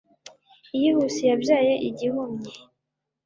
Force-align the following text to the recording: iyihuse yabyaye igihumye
iyihuse 0.75 1.21
yabyaye 1.29 1.73
igihumye 1.89 2.49